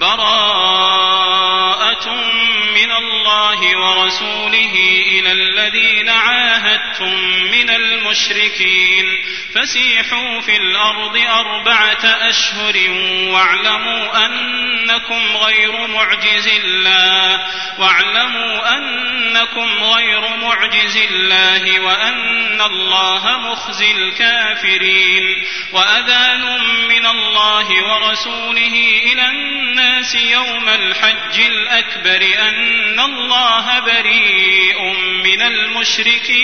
[0.00, 1.84] براءة
[2.74, 4.74] من الله ورسوله
[5.06, 6.08] إلى الذين
[6.54, 7.14] عاهدتم
[7.50, 9.04] من المشركين.
[9.54, 12.90] فسيحوا في الأرض أربعة أشهر
[13.28, 17.46] واعلموا أنكم غير معجز الله
[17.78, 25.44] واعلموا أنكم غير معجز الله وأن الله مخزي الكافرين.
[25.72, 34.82] وأذان من الله ورسوله إلى الناس يوم الحج الأكبر أن الله بريء
[35.24, 36.43] من المشركين.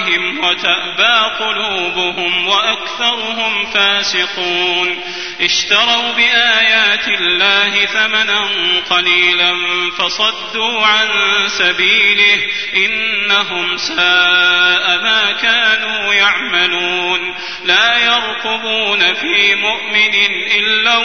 [0.43, 4.99] وتأبى قلوبهم وأكثرهم فاسقون
[5.41, 7.40] اشتروا بآيات الله
[7.85, 8.49] ثمنا
[8.89, 9.53] قليلا
[9.97, 11.07] فصدوا عن
[11.47, 12.39] سبيله
[12.75, 17.35] إنهم ساء ما كانوا يعملون.
[17.65, 20.15] لا يرقبون في مؤمن
[20.55, 20.97] إلا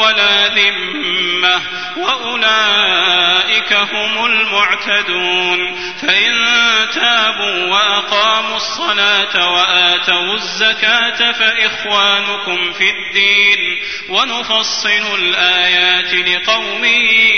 [0.00, 1.60] ولا ذمة
[1.96, 5.74] وأولئك هم المعتدون.
[6.02, 6.34] فإن
[6.94, 16.84] تابوا وأقاموا الصلاة وآتوا الزكاة فإخوانكم في الدين ونفصل الآيات لقوم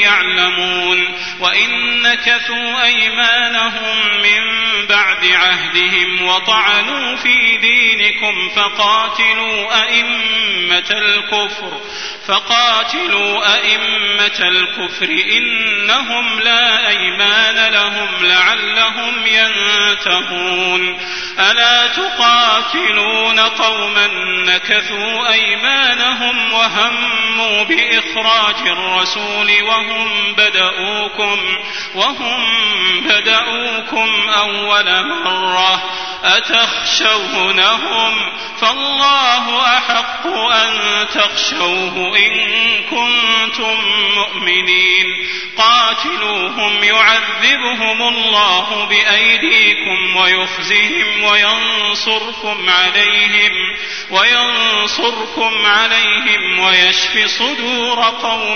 [0.03, 4.57] يعلمون وإن نكثوا أيمانهم من
[4.89, 11.81] بعد عهدهم وطعنوا في دينكم فقاتلوا أئمة الكفر
[12.27, 20.99] فقاتلوا أئمة الكفر إنهم لا أيمان لهم لعلهم ينتهون
[21.39, 24.07] ألا تقاتلون قوما
[24.47, 31.39] نكثوا أيمانهم وهموا بإخراج الرسول وهم بدؤوكم
[31.95, 32.45] وهم
[33.01, 35.83] بدؤوكم أول مرة
[36.25, 42.33] أتخشونهم فالله أحق أن تخشوه إن
[42.91, 43.77] كنتم
[44.17, 45.07] مؤمنين
[45.57, 53.53] قاتلوهم يعذبهم الله بأيديكم ويخزهم وينصركم عليهم
[54.11, 58.56] وينصركم عليهم ويشف صدور قوم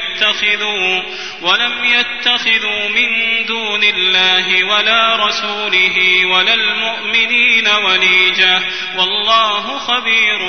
[0.21, 1.01] يتخذوا
[1.41, 8.61] ولم يتخذوا من دون الله ولا رسوله ولا المؤمنين وليجة.
[8.95, 10.39] والله خبير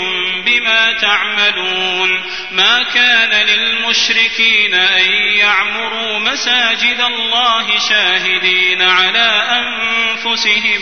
[0.46, 2.22] بما تعملون.
[2.50, 10.80] ما كان للمشركين أن يعمروا مساجد الله شاهدين على أنفسهم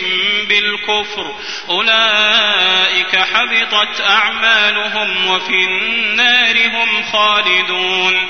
[0.49, 1.35] بالكفر.
[1.69, 8.29] أولئك حبطت أعمالهم وفي النار هم خالدون.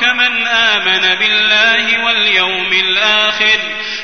[0.00, 3.58] كمن آمن بالله واليوم الآخر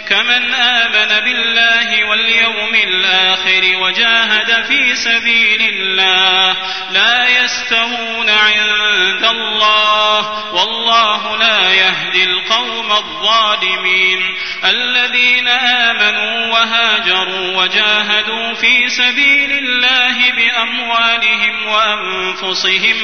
[0.08, 6.56] كمن آمن بالله واليوم الآخر وجاهد في سبيل الله
[6.90, 14.34] لا يستوون عند الله والله لا يهدي القوم الظالمين
[14.64, 22.96] الذين آمنوا وهاجروا وجاهدوا في سبيل الله بأموالهم وأنفسهم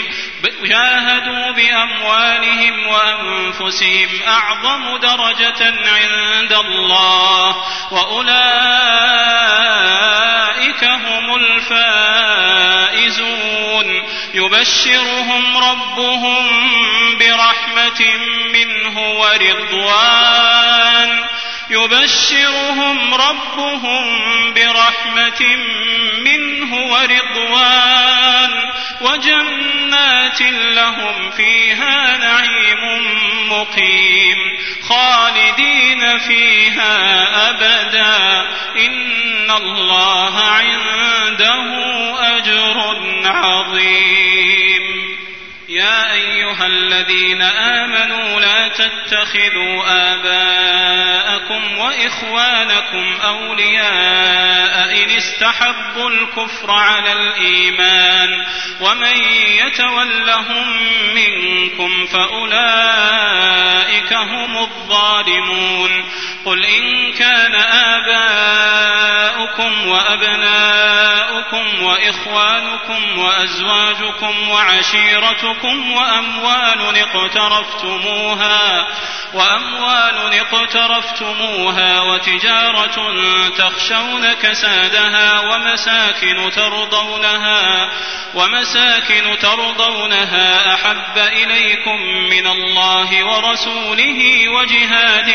[0.64, 6.90] جاهدوا بأموالهم وأنفسهم أعظم درجة عند الله
[7.91, 12.21] وأولئك هم الفائزون.
[14.35, 16.69] يبشرهم ربهم
[17.19, 18.03] برحمة
[18.53, 21.25] منه ورضوان.
[21.71, 24.05] يبشرهم ربهم
[24.55, 25.57] برحمة
[26.25, 28.51] منه ورضوان.
[29.01, 33.03] وجنات لهم فيها نعيم
[33.53, 34.37] مقيم.
[36.00, 38.47] خالدين فيها أبدا.
[38.76, 41.64] إن الله عنده
[42.37, 45.17] أجر عظيم.
[45.69, 49.85] يا أيها الذين آمنوا لا تتخذوا
[50.15, 58.45] آباءكم وإخوانكم أولياء إن استحبوا الكفر على الإيمان
[58.81, 59.17] ومن
[59.67, 60.67] يتولهم
[61.15, 63.61] منكم فأولئك
[64.12, 66.05] هم الظالمون
[66.45, 67.55] قل إن كان
[68.01, 75.93] آباؤكم وأبناؤكم وإخوانكم وأزواجكم وعشيرتكم
[76.50, 78.87] وأموال اقترفتموها
[79.35, 83.14] وأموال اقترفتموها وتجارة
[83.58, 87.91] تخشون كسادها ومساكن ترضونها
[88.35, 92.00] ومساكن ترضونها أحب إليكم
[92.31, 95.31] من الله ورسوله وجهاد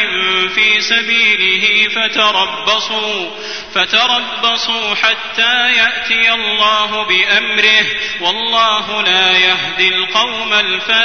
[0.55, 3.31] في سبيله فتربصوا
[3.75, 7.85] فتربصوا حتى يأتي الله بأمره
[8.21, 11.04] والله لا يهدي القوم الفاسقين.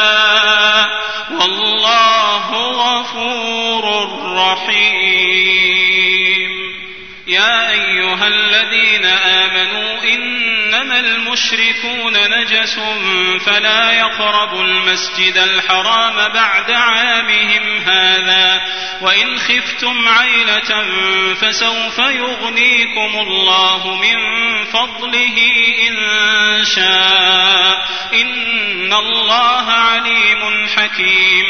[1.31, 2.47] والله
[2.81, 3.85] غفور
[4.35, 5.61] رحيم.
[7.27, 12.79] يا أيها الذين آمنوا إنما المشركون نجس
[13.45, 18.61] فلا يقربوا المسجد الحرام بعد عامهم هذا
[19.01, 20.85] وإن خفتم عيلة
[21.35, 24.17] فسوف يغنيكم الله من
[24.65, 25.37] فضله
[25.89, 25.95] إن
[26.65, 31.45] شاء إن الله عليم حكيم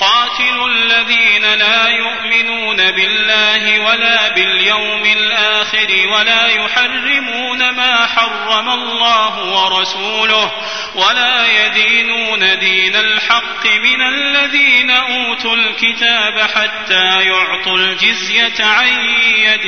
[0.00, 10.52] قاتلوا الذين لا يؤمنون بالله ولا باليوم الآخر ولا يحرمون ما حرم الله ورسوله
[10.94, 18.88] ولا يدينون دين الحق من الذين أوتوا الكتاب حتى يعطوا الجزية عن
[19.36, 19.66] يد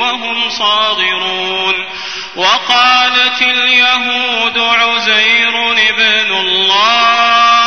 [0.00, 1.86] وهم صاغرون.
[2.36, 7.65] وقالت اليهود عزير ابن الله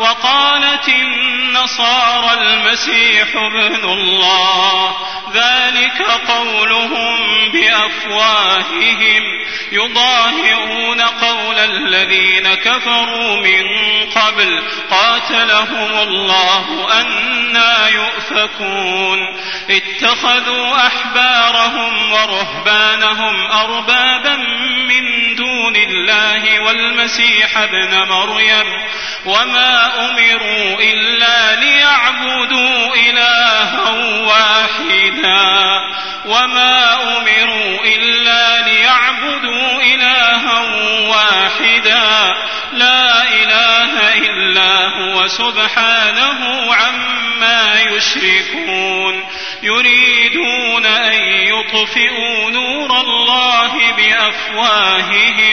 [0.00, 4.96] وقالت النصارى المسيح ابن الله
[5.34, 7.18] ذلك قولهم
[7.52, 9.22] بأفواههم
[9.72, 13.64] يضاهئون قول الذين كفروا من
[14.14, 19.18] قبل قاتلهم الله أنا يؤفكون.
[19.70, 24.36] اتخذوا أحبارهم ورهبانهم اربابا
[24.88, 28.66] من دون الله والمسيح ابن مريم
[29.24, 33.90] وما أمروا إلا ليعبدوا إلها
[34.26, 35.80] واحدا
[36.24, 40.60] وما أمروا إلا ليعبدوا إلها
[41.08, 42.34] واحدا
[42.72, 49.24] لا إله إلا هو سبحانه عما يشركون
[49.62, 55.49] يريدون أن يطفئوا نور الله بأفواههم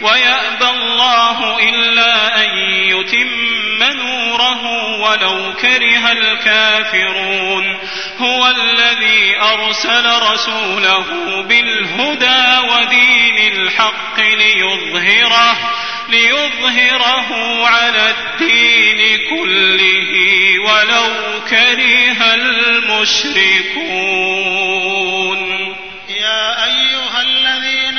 [0.00, 4.64] ويأبى الله إلا أن يتم نوره
[5.00, 7.78] ولو كره الكافرون.
[8.18, 11.04] هو الذي أرسل رسوله
[11.42, 15.56] بالهدى ودين الحق ليظهره
[16.08, 17.28] ليظهره
[17.66, 20.12] على الدين كله
[20.60, 23.34] ولو كره المشركون.
[26.08, 27.98] يا أيها الذين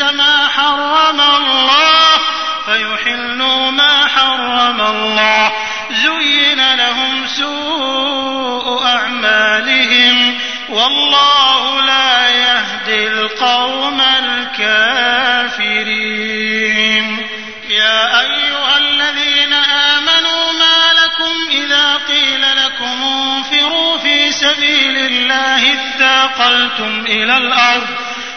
[0.00, 2.18] ما حرم الله
[2.66, 5.52] فيحلوا ما حرم الله.
[5.90, 15.22] زين لهم سوء أعمالهم والله لا يهدي القوم الكافرين.
[17.68, 27.36] يا أيها الذين آمنوا ما لكم إذا قيل لكم انفروا في سبيل الله اثاقلتم إلى
[27.36, 28.01] الأرض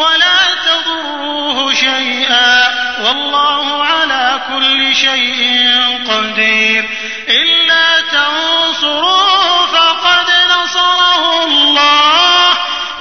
[0.00, 2.68] ولا تضروه شيئا
[3.04, 5.70] والله على كل شيء
[6.08, 6.90] قدير.
[7.28, 10.26] إلا تنصروه فقد
[10.56, 12.50] نصره الله.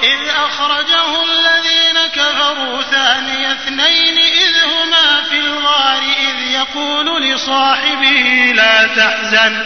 [0.03, 9.65] إذ أخرجه الذين كفروا ثاني اثنين إذ هما في الغار إذ يقول لصاحبه لا تحزن.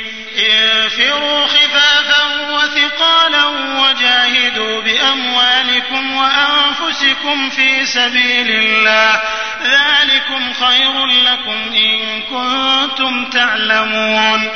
[0.41, 3.45] انفروا خفافا وثقالا
[3.79, 9.21] وجاهدوا بأموالكم وأنفسكم في سبيل الله.
[9.63, 14.51] ذلكم خير لكم إن كنتم تعلمون.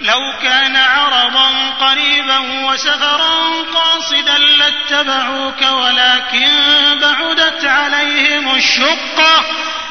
[0.00, 1.50] لو كان عرضا
[1.80, 6.48] قريبا وسفرا قاصدا لاتبعوك ولكن
[7.00, 9.44] بعدت عليهم الشقة.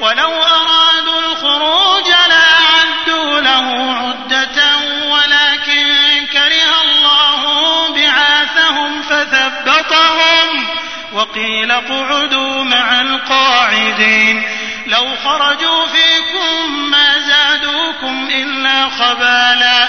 [0.00, 4.76] ولو أرادوا الخروج لأعدوا له عدة
[5.06, 10.66] ولكن كره الله بعاثهم فثبطهم
[11.12, 14.42] وقيل اقعدوا مع القاعدين.
[14.86, 19.88] لو خرجوا فيكم ما زادوكم إلا خبالا.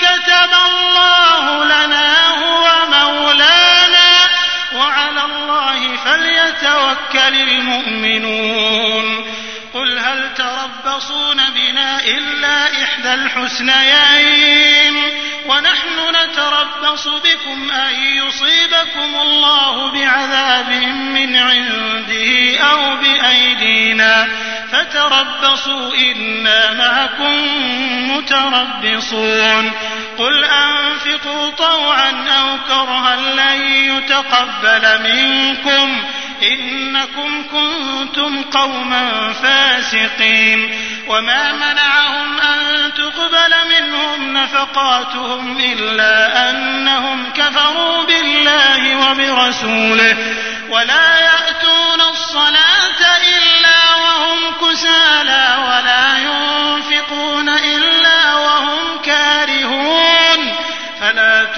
[0.00, 4.10] كتب الله لنا هو مولانا
[4.74, 9.06] وعلى الله فليتوكل المؤمنون.
[9.74, 14.94] قل هل تربصون بنا إلا إحدى الحسنيين؟
[15.46, 20.70] ونحن نتربص بكم أن يصيبكم الله بعذاب
[21.14, 24.28] من عنده أو بأيدينا.
[24.72, 27.34] فتربصوا إنا معكم
[28.16, 29.72] متربصون.
[30.20, 36.02] قل أنفقوا طوعا أو كرها لن يتقبل منكم
[36.42, 40.70] إنكم كنتم قوما فاسقين
[41.08, 50.16] وما منعهم أن تقبل منهم نفقاتهم إلا أنهم كفروا بالله وبرسوله
[50.68, 57.89] ولا يأتون الصلاة إلا وهم كسالى ولا ينفقون إلا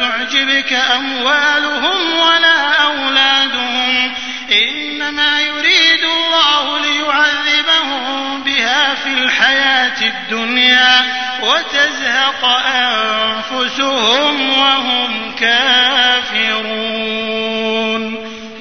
[0.03, 4.15] تعجبك أموالهم ولا أولادهم.
[4.53, 11.05] إنما يريد الله ليعذبهم بها في الحياة الدنيا
[11.43, 16.73] وتزهق أنفسهم وهم كافرون.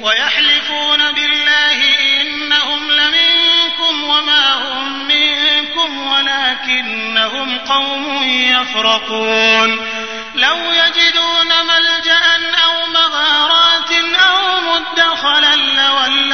[0.01, 1.79] ويحلفون بالله
[2.21, 9.79] إنهم لمنكم وما هم منكم ولكنهم قوم يفرقون.
[10.35, 11.10] لو يجدون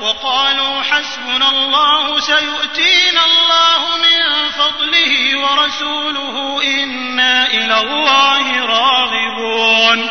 [0.00, 10.10] وقالوا حسبنا الله سيؤتينا الله من فضله ورسوله إنا إلى الله راغبون.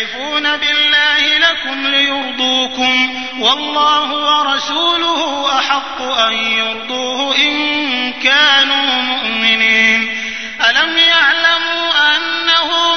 [0.00, 10.16] يحلفون بالله لكم ليرضوكم والله ورسوله أحق أن يرضوه إن كانوا مؤمنين.
[10.70, 12.96] ألم يعلموا أنه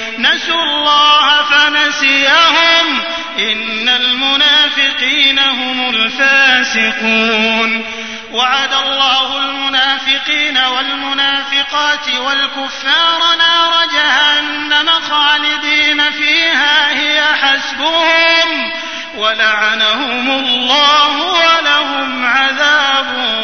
[0.17, 3.01] نسوا الله فنسيهم.
[3.39, 7.85] إن المنافقين هم الفاسقون.
[8.31, 18.71] وعد الله المنافقين والمنافقات والكفار نار جهنم خالدين فيها هي حسبهم.
[19.17, 23.41] ولعنهم الله ولهم عذاب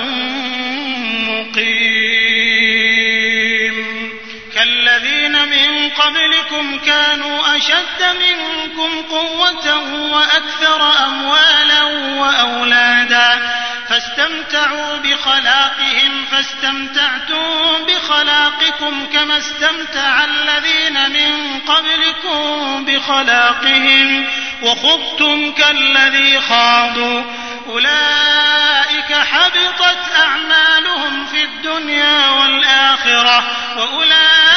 [6.08, 9.78] قبلكم كانوا أشد منكم قوة
[10.12, 11.84] وأكثر أموالا
[12.22, 13.52] وأولادا.
[13.90, 24.26] فاستمتعوا بخلاقهم فاستمتعتم بخلاقكم كما استمتع الذين من قبلكم بخلاقهم.
[24.62, 27.24] وخضتم كالذي خاضوا.
[27.70, 33.44] أولئك حبطت أعمالهم في الدنيا والآخرة
[33.78, 34.57] وأولئك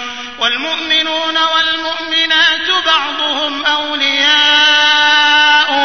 [0.41, 5.11] والمؤمنون والمؤمنات بعضهم أولياء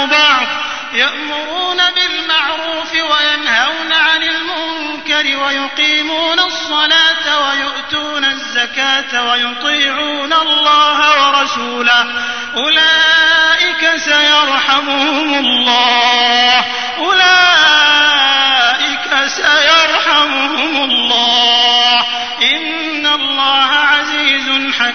[0.07, 0.47] بعض
[0.93, 12.07] يأمرون بالمعروف وينهون عن المنكر ويقيمون الصلاة ويؤتون الزكاة ويطيعون الله ورسوله.
[12.57, 16.65] أولئك سيرحمهم الله.
[16.99, 17.86] أولئك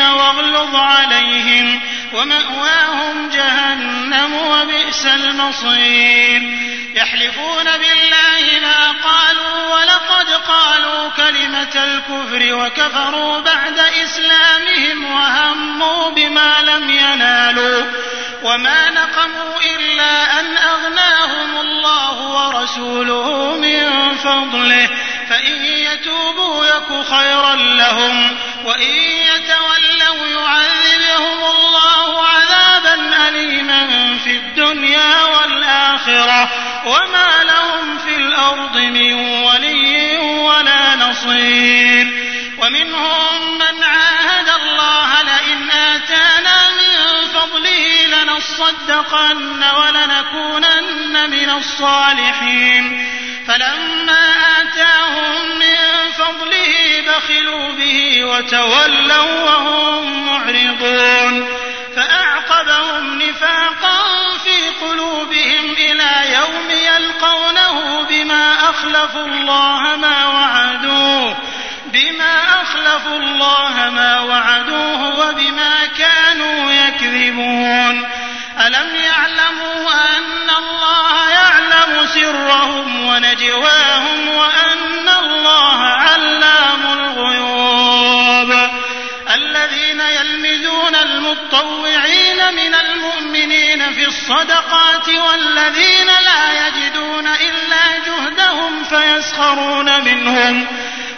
[0.00, 1.80] واغلظ عليهم
[2.12, 6.42] ومأواهم جهنم وبئس المصير.
[6.94, 17.84] يحلفون بالله ما قالوا ولقد قالوا كلمة الكفر وكفروا بعد إسلامهم وهموا بما لم ينالوا
[18.42, 24.88] وما نقموا إلا أن أغناهم الله ورسوله من فضله.
[26.02, 28.36] يتوبوا يك خيرا لهم.
[28.64, 33.86] وإن يتولوا يعذبهم الله عذابا أليما
[34.24, 36.48] في الدنيا والآخرة.
[36.86, 39.12] وما لهم في الأرض من
[39.44, 42.06] ولي ولا نصير.
[42.58, 53.08] ومنهم من عاهد الله لئن آتانا من فضله لنصدقن ولنكونن من الصالحين.
[53.46, 54.18] فلما
[54.60, 55.31] آتاهم
[57.78, 61.48] به وتولوا وهم معرضون.
[61.96, 63.98] فأعقبهم نفاقا
[64.44, 71.36] في قلوبهم إلى يوم يلقونه بما أخلفوا الله ما وعدوه
[71.86, 78.08] بما أخلفوا الله ما وعدوه وبما كانوا يكذبون.
[78.66, 85.41] ألم يعلموا أن الله يعلم سرهم ونجواهم وأن الله
[91.12, 100.66] المطوعين من المؤمنين في الصدقات والذين لا يجدون إلا جهدهم فيسخرون منهم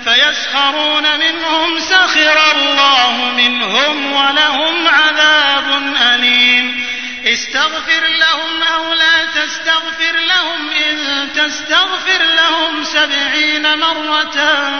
[0.04, 6.85] فيسخرون منهم سخر الله منهم ولهم عذاب أليم.
[7.26, 14.37] استغفر لهم أو لا تستغفر لهم إن تستغفر لهم سبعين مرة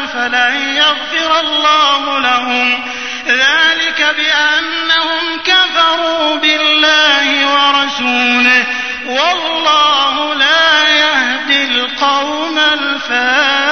[0.07, 2.85] فلن يغفر الله لهم.
[3.29, 8.67] ذلك بأنهم كفروا بالله ورسوله
[9.07, 13.65] والله لا يهدي القوم الفاسقين.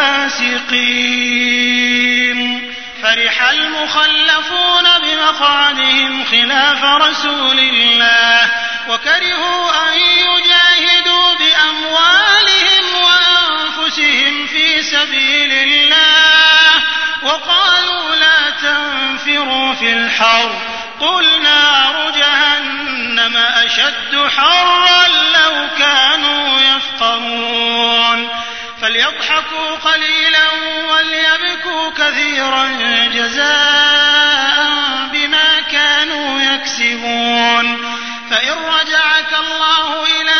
[3.03, 8.51] فرح المخلفون بمقعدهم خلاف رسول الله
[8.89, 16.32] وكرهوا أن يجاهدوا بأموالهم وأنفسهم في سبيل الله.
[17.25, 20.51] وقالوا لا تنفروا في الحر.
[21.01, 28.29] قل نار جهنم أشد حرا لو كانوا يفقهون.
[28.83, 30.49] فليضحكوا قليلا
[30.91, 32.69] وليبكوا كثيرا
[33.15, 37.97] جزاء بما كانوا يكسبون.
[38.31, 40.32] فإن رجعك الله إلى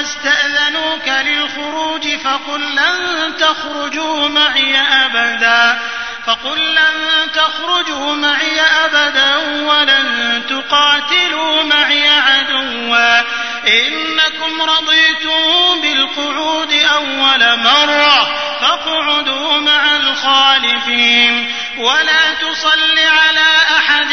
[0.00, 5.78] منهم فاستأذنوك للخروج فقل لن تخرجوا معي أبدا.
[6.26, 9.36] فقل لن تخرجوا معي أبدا
[9.66, 13.20] ولن تقاتلوا معي عدوا.
[13.68, 21.54] إنكم رضيتم بالقعود أول مرة فاقعدوا مع الخالفين.
[21.78, 24.12] ولا تصل على أحد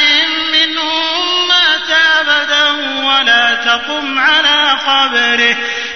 [0.54, 2.71] منهم مات أبدا
[3.06, 5.58] ولا تقم على قبره.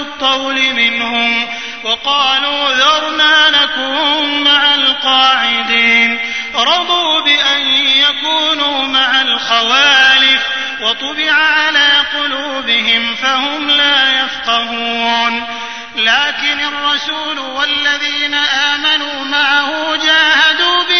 [0.00, 1.48] الطول منهم
[1.84, 6.18] وقالوا ذرنا نكن مع القاعدين
[6.54, 10.42] رضوا بأن يكونوا مع الخوالف
[10.80, 15.46] وطبع على قلوبهم فهم لا يفقهون
[15.96, 20.99] لكن الرسول والذين آمنوا معه جاهدوا بأموالهم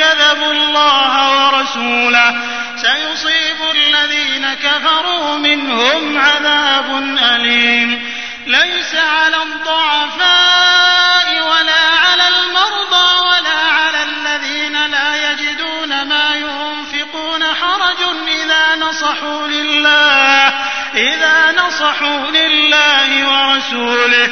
[0.00, 2.34] كذبوا الله ورسوله
[2.76, 8.02] سيصيب الذين كفروا منهم عذاب أليم.
[8.46, 18.76] ليس على الضعفاء ولا على المرضى ولا على الذين لا يجدون ما ينفقون حرج إذا
[18.76, 20.54] نصحوا لله
[20.94, 24.30] إذا نصحوا لله ورسوله.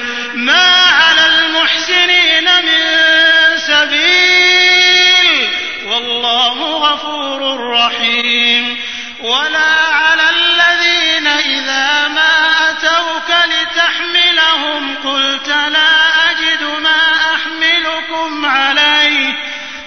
[6.28, 8.78] والله غفور رحيم.
[9.22, 17.00] ولا على الذين إذا ما أتوك لتحملهم قلت لا أجد ما
[17.34, 19.34] أحملكم عليه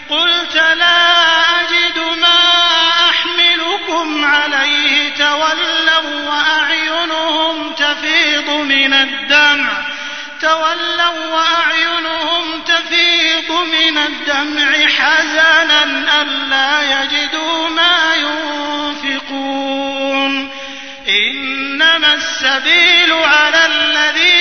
[0.09, 1.11] قلت لا
[1.61, 2.39] أجد ما
[3.09, 9.71] أحملكم عليه تولوا وأعينهم تفيض من الدمع
[10.41, 12.50] تولوا وأعينهم
[13.51, 15.83] تفيض من الدمع حزنا
[16.21, 18.15] ألا يجدوا ما
[19.05, 20.49] ينفقون
[21.09, 24.40] إنما السبيل على الذين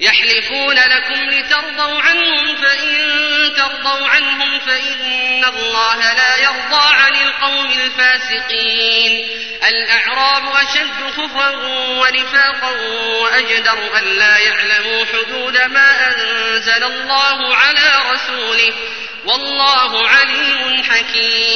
[0.00, 2.96] يحلفون لكم لترضوا عنهم فإن
[3.56, 9.28] ترضوا عنهم فإن الله لا يرضى عن القوم الفاسقين.
[9.68, 11.50] الأعراب أشد كفرا
[11.88, 12.70] ونفاقا
[13.20, 18.72] وأجدر أن لا يعلموا حدود ما أنزل الله على رسوله.
[19.24, 21.55] والله عليم حكيم.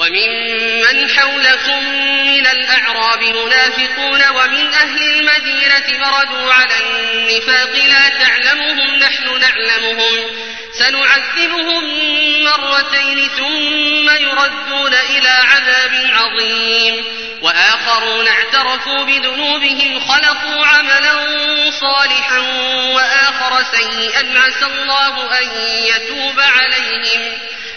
[0.00, 1.88] وممن حولكم
[2.26, 10.30] من الأعراب منافقون ومن أهل المدينة مردوا على النفاق لا تعلمهم نحن نعلمهم.
[10.78, 11.84] سنعذبهم
[12.44, 17.04] مرتين ثم يردون إلى عذاب عظيم.
[17.42, 21.12] وآخرون اعترفوا بذنوبهم خلقوا عملا
[21.70, 22.38] صالحا
[22.94, 25.48] وآخر سيئا عسى الله أن
[25.84, 27.49] يتوب عليهم.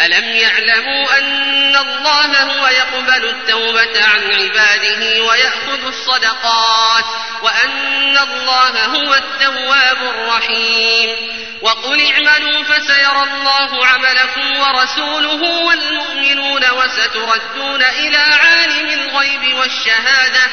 [0.00, 7.04] ألم يعلموا أن الله هو يقبل التوبة عن عباده ويأخذ الصدقات
[7.42, 18.88] وأن الله هو التواب الرحيم وقل اعملوا فسيرى الله عملكم ورسوله والمؤمنون وستردون إلى عالم
[18.88, 20.50] الغيب والشهادة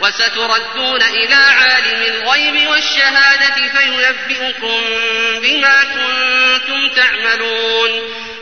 [0.00, 4.82] وستردون إلى عالم الغيب والشهادة فينبئكم
[5.42, 7.90] بما كنتم تعملون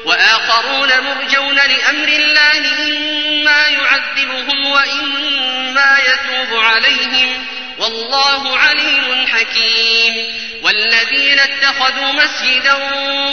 [0.05, 7.47] وآخرون مرجون لأمر الله إما يعذبهم وإما يتوب عليهم
[7.79, 12.75] والله عليم حكيم والذين اتخذوا مسجدا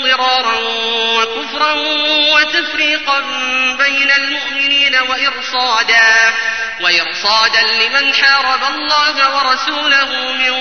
[0.04, 0.60] ضرارا
[1.18, 1.74] وكفرا
[2.34, 3.20] وتفريقا
[3.78, 6.34] بين المؤمنين وإرصادا
[6.82, 10.54] وإرصادا لمن حارب الله ورسوله من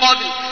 [0.00, 0.51] قبل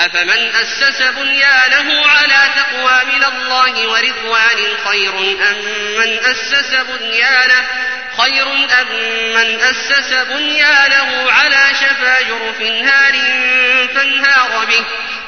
[0.00, 5.18] أفمن أسس بنيانه على تقوى من الله ورضوان خير
[5.50, 5.56] أم
[5.98, 7.66] من أسس بنيانه
[8.18, 8.46] خير
[8.80, 8.86] أم
[9.34, 13.12] من أسس بنيانه على شفا جرف نار
[13.94, 14.84] فانهار به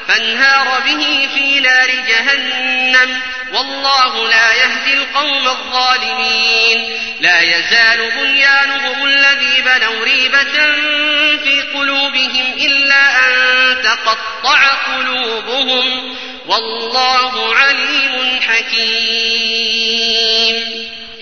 [0.09, 3.21] فانهار به في نار جهنم.
[3.53, 6.99] والله لا يهدي القوم الظالمين.
[7.19, 10.65] لا يزال بنيانهم الذي بنوا ريبة
[11.43, 13.33] في قلوبهم إلا أن
[13.83, 16.15] تقطع قلوبهم.
[16.47, 19.99] والله عليم حكيم.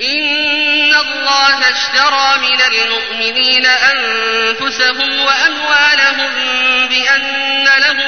[0.02, 6.32] إن الله اشترى من المؤمنين أنفسهم وأموالهم
[6.88, 8.07] بأن لهم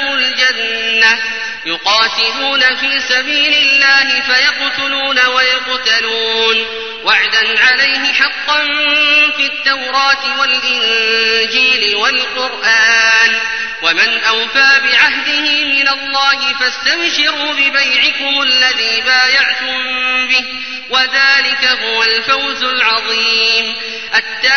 [1.69, 6.65] يقاتلون في سبيل الله فيقتلون ويقتلون.
[7.03, 8.65] وعدا عليه حقا
[9.37, 13.39] في التوراة والإنجيل والقرآن.
[13.81, 20.45] ومن أوفى بعهده من الله فاستبشروا ببيعكم الذي بايعتم به
[20.89, 23.75] وذلك هو الفوز العظيم.
[24.15, 24.49] التائبون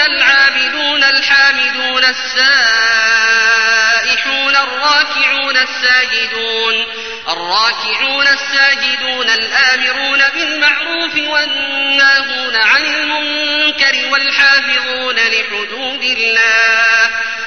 [0.00, 3.33] العابدون الحامدون السائحون
[4.64, 6.86] الراكعون الساجدون.
[7.28, 17.10] الراكعون الساجدون الآمرون بالمعروف والناهون عن المنكر والحافظون لحدود الله.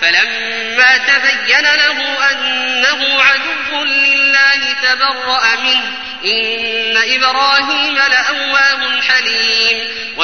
[0.00, 5.92] فلما تبين له أنه عدو لله تبرأ منه.
[6.24, 9.97] إن إبراهيم لأواه حليم.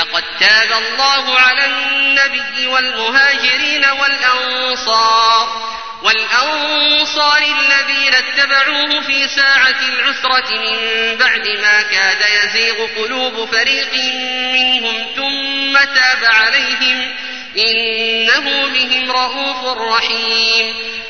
[0.00, 5.70] لقد تاب الله على النبي والمهاجرين والأنصار
[6.02, 10.78] والأنصار الذين اتبعوه في ساعة العسرة من
[11.18, 13.94] بعد ما كاد يزيغ قلوب فريق
[14.54, 17.12] منهم ثم تاب عليهم
[17.56, 20.74] إنه بهم رؤوف رحيم.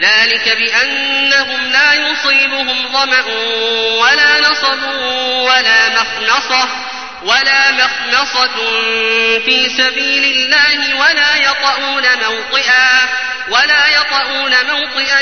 [0.00, 3.24] ذلك بأنهم لا يصيبهم ظمأ
[4.00, 4.82] ولا نصب
[5.38, 6.68] ولا مخنصة
[7.22, 8.56] ولا مخنصة
[9.44, 13.08] في سبيل الله ولا يطؤون موطئا
[13.48, 15.20] ولا يطؤون موطئا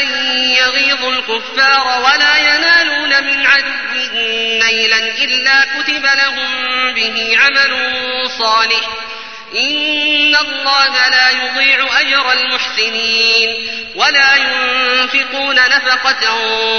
[0.58, 3.72] يغيظ الكفار ولا ينالون من عدو
[4.64, 6.48] نيلا إلا كتب لهم
[6.94, 7.72] به عمل
[8.38, 8.80] صالح
[9.54, 13.48] إن الله لا يضيع أجر المحسنين
[13.94, 16.36] ولا ينفقون نفقة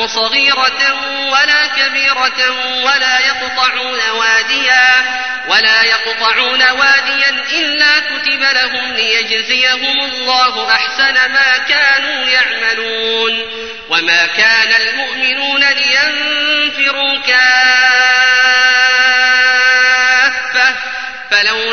[0.07, 0.93] صغيرة
[1.31, 11.57] ولا كبيرة ولا يقطعون واديا ولا يقطعون واديا إلا كتب لهم ليجزيهم الله أحسن ما
[11.67, 13.41] كانوا يعملون
[13.89, 17.53] وما كان المؤمنون لينفروا كافة
[21.31, 21.72] فلولا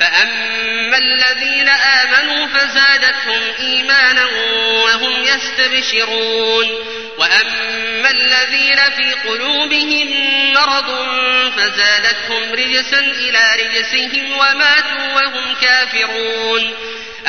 [0.00, 4.24] فأما الذين آمنوا فزادتهم إيمانا
[4.84, 6.66] وهم يستبشرون
[7.18, 10.08] وأما الذين في قلوبهم
[10.52, 11.06] مرض
[11.56, 16.74] فزادتهم رجسا إلى رجسهم وماتوا وهم كافرون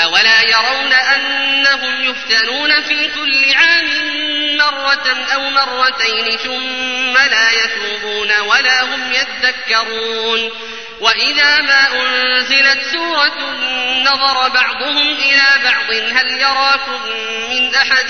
[0.03, 3.87] أولا يرون أنهم يفتنون في كل عام
[4.57, 10.51] مرة أو مرتين ثم لا يتوبون ولا هم يذكرون
[11.01, 13.55] وإذا ما أنزلت سورة
[14.03, 17.01] نظر بعضهم إلى بعض هل يراكم
[17.49, 18.07] من أحد؟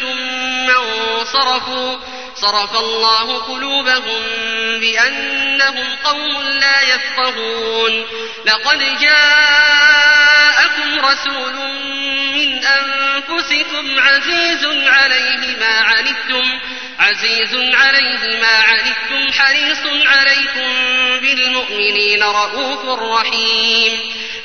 [0.00, 1.98] ثم انصرفوا.
[2.34, 4.22] صرف الله قلوبهم
[4.80, 8.06] بأنهم قوم لا يفقهون.
[8.46, 11.54] لقد جاءكم رسول
[12.34, 16.60] من أنفسكم عزيز عليه ما عنتم.
[17.08, 20.72] عزيز عليه ما عنتم حريص عليكم
[21.20, 24.00] بالمؤمنين رؤوف رحيم.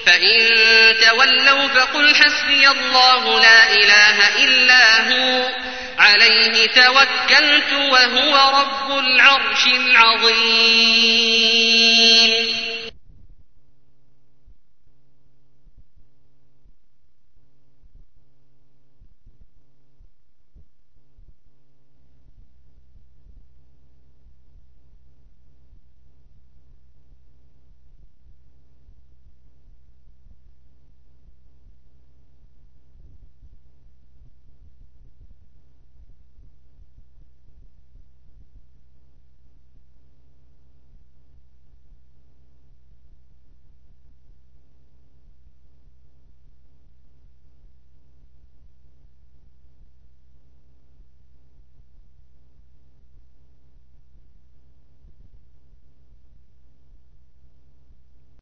[0.05, 0.39] فإن
[1.01, 5.49] تولوا فقل حسبي الله لا إله إلا هو.
[5.99, 11.03] عليه توكلت وهو رب العرش العظيم.